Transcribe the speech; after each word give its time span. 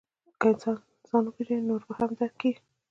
که 0.39 0.45
انسان 0.51 0.77
ځان 1.09 1.23
وپېژني، 1.25 1.61
نو 1.63 1.67
نور 1.69 1.81
به 1.87 1.93
هم 1.99 2.11
درک 2.19 2.35
کړي. 2.39 2.51